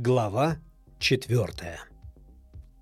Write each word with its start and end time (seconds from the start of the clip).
Глава 0.00 0.58
4. 1.00 1.48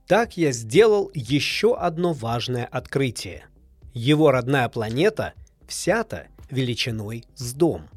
Так 0.06 0.36
я 0.36 0.52
сделал 0.52 1.11
еще 1.15 1.75
одно 1.75 2.12
важное 2.12 2.67
открытие. 2.67 3.46
Его 3.95 4.31
родная 4.31 4.69
планета 4.69 5.33
вся-то 5.67 6.26
величиной 6.50 7.25
с 7.34 7.55
дом. 7.55 7.89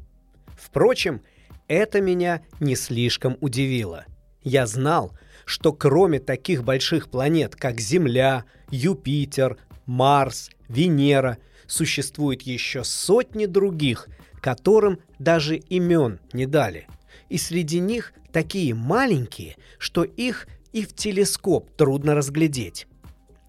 Впрочем, 0.58 1.20
это 1.68 2.00
меня 2.00 2.40
не 2.60 2.74
слишком 2.76 3.36
удивило. 3.42 4.06
Я 4.42 4.66
знал, 4.66 5.12
что 5.44 5.74
кроме 5.74 6.18
таких 6.18 6.64
больших 6.64 7.10
планет, 7.10 7.54
как 7.56 7.78
Земля, 7.78 8.46
Юпитер, 8.70 9.58
Марс, 9.84 10.48
Венера, 10.66 11.36
существует 11.66 12.40
еще 12.40 12.84
сотни 12.84 13.44
других, 13.44 14.08
которым 14.40 14.98
даже 15.18 15.58
имен 15.58 16.20
не 16.32 16.46
дали– 16.46 16.86
и 17.30 17.38
среди 17.38 17.80
них 17.80 18.12
такие 18.32 18.74
маленькие, 18.74 19.56
что 19.78 20.04
их 20.04 20.46
и 20.72 20.84
в 20.84 20.94
телескоп 20.94 21.70
трудно 21.76 22.14
разглядеть. 22.14 22.86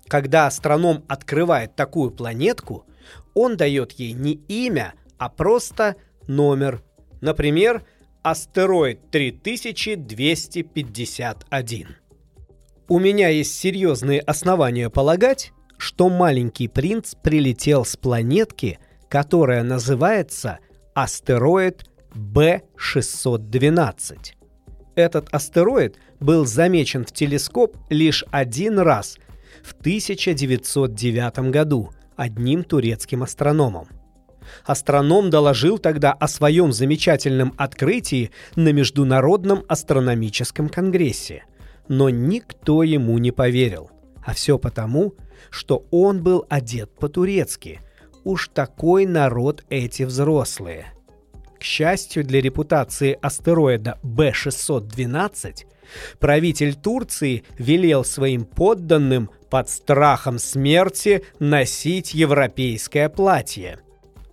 Когда 0.07 0.47
астроном 0.47 1.03
открывает 1.07 1.75
такую 1.75 2.09
планетку, 2.11 2.85
он 3.33 3.57
дает 3.57 3.93
ей 3.93 4.11
не 4.13 4.33
имя, 4.47 4.93
а 5.17 5.29
просто 5.29 5.95
номер. 6.27 6.83
Например, 7.21 7.83
астероид 8.23 9.09
3251. 9.11 11.87
У 12.87 12.99
меня 12.99 13.29
есть 13.29 13.57
серьезные 13.57 14.19
основания 14.19 14.89
полагать, 14.89 15.53
что 15.77 16.09
маленький 16.09 16.67
принц 16.67 17.15
прилетел 17.15 17.85
с 17.85 17.95
планетки, 17.95 18.79
которая 19.09 19.63
называется 19.63 20.59
астероид 20.93 21.85
B612. 22.15 24.33
Этот 24.95 25.33
астероид 25.33 25.97
был 26.19 26.45
замечен 26.45 27.05
в 27.05 27.11
телескоп 27.11 27.77
лишь 27.89 28.23
один 28.31 28.79
раз 28.79 29.17
в 29.63 29.73
1909 29.73 31.51
году 31.51 31.91
одним 32.15 32.63
турецким 32.63 33.23
астрономом. 33.23 33.87
Астроном 34.65 35.29
доложил 35.29 35.77
тогда 35.77 36.11
о 36.11 36.27
своем 36.27 36.73
замечательном 36.73 37.53
открытии 37.57 38.31
на 38.55 38.73
Международном 38.73 39.63
астрономическом 39.67 40.67
конгрессе, 40.67 41.45
но 41.87 42.09
никто 42.09 42.83
ему 42.83 43.17
не 43.17 43.31
поверил. 43.31 43.91
А 44.25 44.33
все 44.33 44.59
потому, 44.59 45.13
что 45.49 45.85
он 45.89 46.21
был 46.21 46.45
одет 46.49 46.93
по-турецки. 46.95 47.79
Уж 48.23 48.49
такой 48.49 49.05
народ 49.05 49.63
эти 49.69 50.03
взрослые– 50.03 50.93
к 51.61 51.63
счастью 51.63 52.23
для 52.23 52.41
репутации 52.41 53.15
астероида 53.21 53.99
B612, 54.01 55.65
правитель 56.19 56.73
Турции 56.73 57.43
велел 57.59 58.03
своим 58.03 58.45
подданным 58.45 59.29
под 59.51 59.69
страхом 59.69 60.39
смерти 60.39 61.23
носить 61.37 62.15
европейское 62.15 63.09
платье. 63.09 63.77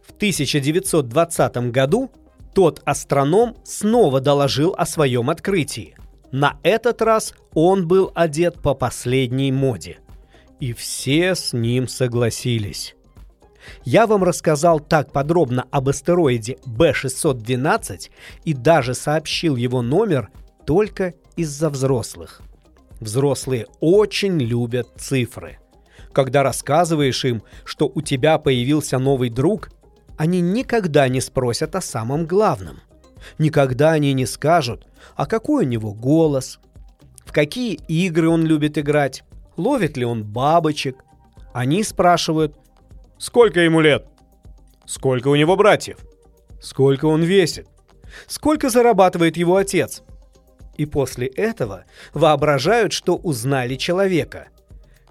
В 0.06 0.12
1920 0.12 1.70
году 1.70 2.10
тот 2.54 2.80
астроном 2.86 3.58
снова 3.62 4.22
доложил 4.22 4.74
о 4.78 4.86
своем 4.86 5.28
открытии. 5.28 5.96
На 6.32 6.58
этот 6.62 7.02
раз 7.02 7.34
он 7.52 7.86
был 7.86 8.10
одет 8.14 8.62
по 8.62 8.72
последней 8.72 9.52
моде. 9.52 9.98
И 10.60 10.72
все 10.72 11.34
с 11.34 11.52
ним 11.52 11.88
согласились. 11.88 12.94
Я 13.84 14.06
вам 14.06 14.24
рассказал 14.24 14.80
так 14.80 15.12
подробно 15.12 15.66
об 15.70 15.88
астероиде 15.88 16.58
B612 16.66 18.10
и 18.44 18.54
даже 18.54 18.94
сообщил 18.94 19.56
его 19.56 19.82
номер 19.82 20.30
только 20.64 21.14
из-за 21.36 21.70
взрослых. 21.70 22.42
Взрослые 23.00 23.66
очень 23.80 24.38
любят 24.40 24.88
цифры. 24.96 25.58
Когда 26.12 26.42
рассказываешь 26.42 27.24
им, 27.24 27.42
что 27.64 27.90
у 27.94 28.00
тебя 28.00 28.38
появился 28.38 28.98
новый 28.98 29.30
друг, 29.30 29.70
они 30.16 30.40
никогда 30.40 31.08
не 31.08 31.20
спросят 31.20 31.76
о 31.76 31.80
самом 31.80 32.26
главном. 32.26 32.80
Никогда 33.38 33.92
они 33.92 34.12
не 34.12 34.26
скажут, 34.26 34.86
а 35.14 35.26
какой 35.26 35.64
у 35.64 35.68
него 35.68 35.92
голос, 35.92 36.58
в 37.24 37.32
какие 37.32 37.74
игры 37.88 38.28
он 38.28 38.44
любит 38.44 38.78
играть, 38.78 39.22
ловит 39.56 39.96
ли 39.96 40.04
он 40.04 40.24
бабочек. 40.24 41.04
Они 41.52 41.82
спрашивают, 41.82 42.56
Сколько 43.18 43.60
ему 43.60 43.80
лет? 43.80 44.06
Сколько 44.86 45.28
у 45.28 45.34
него 45.34 45.56
братьев? 45.56 45.98
Сколько 46.60 47.06
он 47.06 47.22
весит? 47.22 47.66
Сколько 48.26 48.70
зарабатывает 48.70 49.36
его 49.36 49.56
отец? 49.56 50.02
И 50.76 50.86
после 50.86 51.26
этого 51.26 51.84
воображают, 52.14 52.92
что 52.92 53.16
узнали 53.16 53.74
человека. 53.74 54.48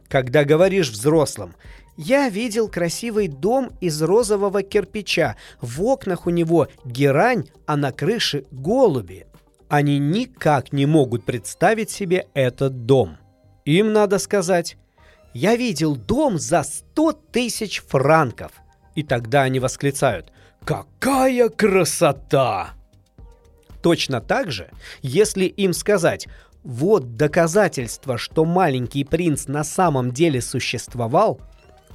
Когда 0.07 0.45
говоришь 0.45 0.89
взрослым, 0.89 1.53
я 1.97 2.29
видел 2.29 2.69
красивый 2.69 3.27
дом 3.27 3.71
из 3.81 4.01
розового 4.01 4.63
кирпича. 4.63 5.35
В 5.59 5.83
окнах 5.83 6.27
у 6.27 6.29
него 6.29 6.67
герань, 6.85 7.49
а 7.65 7.75
на 7.75 7.91
крыше 7.91 8.45
голуби. 8.51 9.27
Они 9.67 9.99
никак 9.99 10.71
не 10.71 10.85
могут 10.85 11.25
представить 11.25 11.89
себе 11.89 12.27
этот 12.33 12.85
дом. 12.85 13.17
Им 13.65 13.91
надо 13.91 14.17
сказать 14.17 14.77
я 15.37 15.55
видел 15.55 15.95
дом 15.95 16.39
за 16.39 16.63
сто 16.63 17.11
тысяч 17.11 17.83
франков. 17.83 18.53
И 18.95 19.03
тогда 19.03 19.43
они 19.43 19.59
восклицают 19.59 20.31
«Какая 20.65 21.49
красота!» 21.49 22.71
Точно 23.83 24.19
так 24.19 24.51
же, 24.51 24.71
если 25.03 25.45
им 25.45 25.73
сказать 25.73 26.27
«Вот 26.63 27.17
доказательство, 27.17 28.17
что 28.17 28.45
маленький 28.45 29.03
принц 29.03 29.45
на 29.47 29.63
самом 29.63 30.11
деле 30.11 30.41
существовал», 30.41 31.39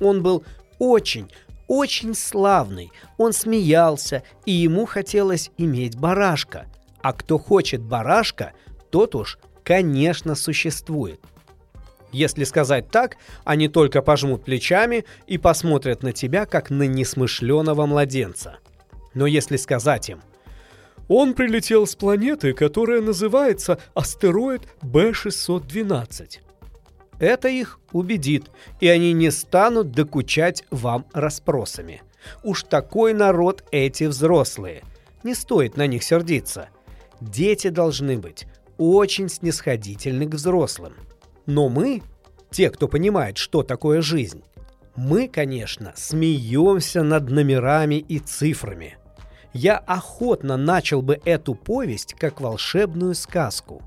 он 0.00 0.22
был 0.22 0.44
очень, 0.78 1.28
очень 1.66 2.14
славный, 2.14 2.92
он 3.18 3.32
смеялся, 3.32 4.22
и 4.46 4.52
ему 4.52 4.86
хотелось 4.86 5.50
иметь 5.58 5.98
барашка. 5.98 6.66
А 7.02 7.12
кто 7.12 7.38
хочет 7.38 7.82
барашка, 7.82 8.52
тот 8.92 9.16
уж, 9.16 9.40
конечно, 9.64 10.36
существует. 10.36 11.20
Если 12.12 12.44
сказать 12.44 12.90
так, 12.90 13.16
они 13.44 13.68
только 13.68 14.02
пожмут 14.02 14.44
плечами 14.44 15.04
и 15.26 15.38
посмотрят 15.38 16.02
на 16.02 16.12
тебя, 16.12 16.44
как 16.44 16.70
на 16.70 16.84
несмышленого 16.84 17.86
младенца. 17.86 18.58
Но 19.14 19.26
если 19.26 19.56
сказать 19.56 20.10
им 20.10 20.20
«Он 21.08 21.34
прилетел 21.34 21.86
с 21.86 21.96
планеты, 21.96 22.52
которая 22.52 23.00
называется 23.00 23.78
астероид 23.94 24.62
B612», 24.82 26.40
это 27.18 27.48
их 27.48 27.78
убедит, 27.92 28.50
и 28.80 28.88
они 28.88 29.12
не 29.12 29.30
станут 29.30 29.92
докучать 29.92 30.64
вам 30.70 31.06
расспросами. 31.12 32.02
Уж 32.42 32.64
такой 32.64 33.14
народ 33.14 33.64
эти 33.70 34.04
взрослые. 34.04 34.82
Не 35.22 35.34
стоит 35.34 35.76
на 35.76 35.86
них 35.86 36.02
сердиться. 36.02 36.68
Дети 37.20 37.68
должны 37.68 38.18
быть 38.18 38.46
очень 38.76 39.28
снисходительны 39.28 40.26
к 40.26 40.34
взрослым. 40.34 40.94
Но 41.46 41.68
мы, 41.68 42.02
те, 42.50 42.70
кто 42.70 42.88
понимает, 42.88 43.38
что 43.38 43.62
такое 43.62 44.02
жизнь, 44.02 44.42
мы, 44.94 45.28
конечно, 45.28 45.92
смеемся 45.96 47.02
над 47.02 47.30
номерами 47.30 47.96
и 47.96 48.18
цифрами. 48.18 48.98
Я 49.52 49.78
охотно 49.78 50.56
начал 50.56 51.02
бы 51.02 51.20
эту 51.24 51.54
повесть 51.54 52.14
как 52.14 52.40
волшебную 52.40 53.14
сказку. 53.14 53.82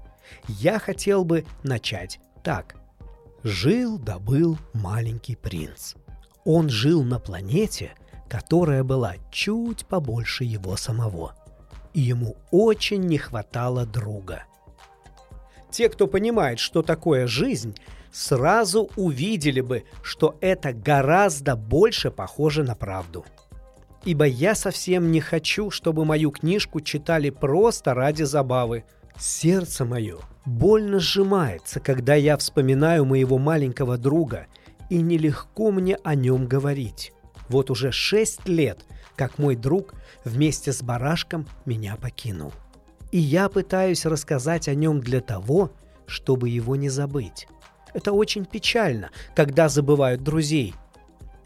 Я 0.47 0.79
хотел 0.79 1.23
бы 1.23 1.45
начать 1.63 2.19
так. 2.43 2.75
Жил 3.43 3.99
да 3.99 4.19
был 4.19 4.57
маленький 4.73 5.35
принц. 5.35 5.93
Он 6.43 6.69
жил 6.69 7.03
на 7.03 7.19
планете, 7.19 7.93
которая 8.27 8.83
была 8.83 9.15
чуть 9.31 9.85
побольше 9.85 10.43
его 10.43 10.75
самого. 10.77 11.35
И 11.93 12.01
ему 12.01 12.35
очень 12.51 13.01
не 13.01 13.17
хватало 13.17 13.85
друга– 13.85 14.43
те, 15.75 15.89
кто 15.89 16.07
понимает, 16.07 16.59
что 16.59 16.81
такое 16.81 17.27
жизнь, 17.27 17.75
сразу 18.09 18.89
увидели 18.95 19.59
бы, 19.59 19.83
что 20.03 20.37
это 20.39 20.71
гораздо 20.71 21.57
больше 21.57 22.11
похоже 22.11 22.63
на 22.63 22.75
правду. 22.75 23.25
Ибо 24.05 24.23
я 24.23 24.55
совсем 24.55 25.11
не 25.11 25.19
хочу, 25.19 25.71
чтобы 25.71 26.05
мою 26.05 26.31
книжку 26.31 26.79
читали 26.79 27.29
просто 27.29 27.93
ради 27.93 28.23
забавы. 28.23 28.85
Сердце 29.19 29.83
мое 29.83 30.19
больно 30.45 30.99
сжимается, 30.99 31.81
когда 31.81 32.15
я 32.15 32.37
вспоминаю 32.37 33.03
моего 33.03 33.37
маленького 33.37 33.97
друга, 33.97 34.47
и 34.89 35.01
нелегко 35.01 35.71
мне 35.71 35.97
о 36.05 36.15
нем 36.15 36.47
говорить. 36.47 37.11
Вот 37.49 37.69
уже 37.69 37.91
шесть 37.91 38.47
лет, 38.47 38.85
как 39.17 39.39
мой 39.39 39.57
друг 39.57 39.93
вместе 40.23 40.71
с 40.71 40.81
барашком 40.81 41.47
меня 41.65 41.97
покинул 41.97 42.53
и 43.15 43.17
я 43.17 43.47
пытаюсь 43.47 44.05
рассказать 44.05 44.67
о 44.67 44.75
нем 44.75 44.99
для 44.99 45.21
того, 45.21 45.71
чтобы 46.05 46.49
его 46.49 46.75
не 46.75 46.89
забыть. 46.89 47.47
Это 47.93 48.11
очень 48.11 48.43
печально, 48.43 49.09
когда 49.37 49.69
забывают 49.69 50.21
друзей. 50.21 50.75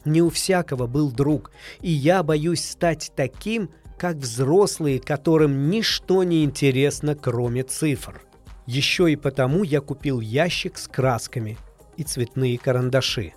Не 0.03 0.23
у 0.23 0.31
всякого 0.31 0.87
был 0.87 1.11
друг, 1.11 1.51
и 1.81 1.91
я 1.91 2.23
боюсь 2.23 2.67
стать 2.67 3.11
таким, 3.15 3.69
как 3.99 4.15
взрослые, 4.15 4.99
которым 4.99 5.69
ничто 5.69 6.23
не 6.23 6.43
интересно, 6.43 7.13
кроме 7.13 7.61
цифр. 7.61 8.23
Еще 8.65 9.11
и 9.11 9.15
потому 9.15 9.61
я 9.61 9.79
купил 9.79 10.21
ящик 10.21 10.75
с 10.75 10.87
красками 10.87 11.59
и 11.97 12.03
цветные 12.03 12.57
карандаши. 12.57 13.33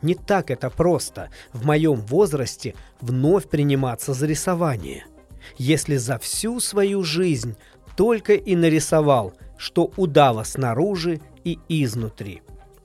Не 0.00 0.14
так 0.14 0.50
это 0.50 0.70
просто 0.70 1.28
в 1.52 1.66
моем 1.66 1.96
возрасте 1.96 2.74
вновь 3.02 3.50
приниматься 3.50 4.14
за 4.14 4.24
рисование. 4.24 5.04
Если 5.56 5.96
за 5.96 6.18
всю 6.18 6.60
свою 6.60 7.02
жизнь 7.02 7.56
только 7.96 8.34
и 8.34 8.56
нарисовал, 8.56 9.34
что 9.56 9.92
удава 9.96 10.42
снаружи 10.44 11.20
и 11.44 11.58
изнутри. 11.68 12.42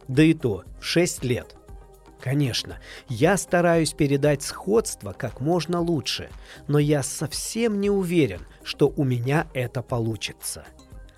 Да 0.08 0.24
и 0.24 0.34
то 0.34 0.64
в 0.80 0.86
6 0.86 1.24
лет. 1.24 1.56
Конечно, 2.22 2.80
я 3.10 3.36
стараюсь 3.36 3.94
передать 3.94 4.44
сходство 4.44 5.12
как 5.12 5.42
можно 5.42 5.82
лучше, 5.82 6.30
но 6.68 6.78
я 6.78 7.02
совсем 7.02 7.82
не 7.82 7.90
уверен, 7.90 8.42
что 8.64 8.94
у 8.96 9.04
меня 9.04 9.48
это 9.54 9.82
получится. 9.82 10.66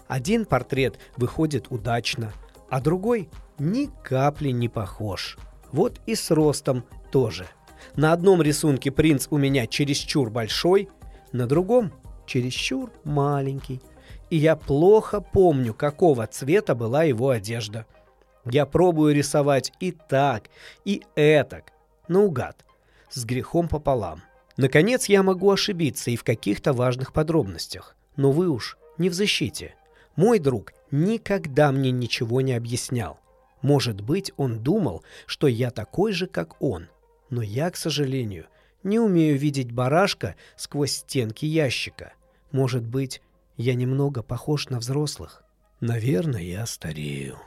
Один 0.08 0.46
портрет 0.46 0.98
выходит 1.18 1.68
удачно, 1.70 2.32
а 2.70 2.80
другой 2.80 3.30
ни 3.60 3.90
капли 4.04 4.50
не 4.50 4.70
похож. 4.70 5.38
Вот 5.72 6.00
и 6.06 6.16
с 6.16 6.32
ростом 6.32 6.86
тоже. 7.12 7.48
На 7.96 8.14
одном 8.14 8.42
рисунке 8.42 8.92
принц 8.92 9.28
у 9.30 9.38
меня 9.38 9.68
чересчур 9.68 10.30
большой, 10.30 10.90
на 11.34 11.48
другом 11.48 11.92
чересчур 12.26 12.92
маленький. 13.04 13.82
И 14.30 14.38
я 14.38 14.56
плохо 14.56 15.20
помню, 15.20 15.74
какого 15.74 16.26
цвета 16.28 16.76
была 16.76 17.04
его 17.04 17.30
одежда. 17.30 17.86
Я 18.46 18.66
пробую 18.66 19.14
рисовать 19.14 19.72
и 19.80 19.92
так, 19.92 20.50
и 20.86 21.04
этак, 21.16 21.72
наугад, 22.08 22.66
с 23.10 23.26
грехом 23.26 23.68
пополам. 23.68 24.22
Наконец 24.58 25.06
я 25.06 25.24
могу 25.24 25.52
ошибиться 25.52 26.12
и 26.12 26.16
в 26.16 26.24
каких-то 26.24 26.74
важных 26.74 27.14
подробностях. 27.14 27.96
Но 28.16 28.32
вы 28.32 28.50
уж 28.50 28.78
не 28.98 29.10
в 29.10 29.14
защите. 29.14 29.76
Мой 30.16 30.40
друг 30.40 30.74
никогда 30.92 31.72
мне 31.72 31.92
ничего 31.92 32.42
не 32.42 32.54
объяснял. 32.54 33.20
Может 33.62 34.02
быть, 34.02 34.32
он 34.38 34.60
думал, 34.60 35.04
что 35.26 35.48
я 35.48 35.72
такой 35.72 36.12
же, 36.12 36.28
как 36.28 36.62
он. 36.62 36.90
Но 37.30 37.42
я, 37.42 37.72
к 37.72 37.78
сожалению, 37.78 38.46
не 38.84 39.00
умею 39.00 39.38
видеть 39.38 39.72
барашка 39.72 40.36
сквозь 40.56 40.98
стенки 40.98 41.46
ящика. 41.46 42.14
Может 42.52 42.86
быть, 42.86 43.22
я 43.58 43.76
немного 43.76 44.24
похож 44.24 44.70
на 44.70 44.80
взрослых. 44.80 45.44
Наверное, 45.80 46.42
я 46.42 46.66
старею. 46.66 47.38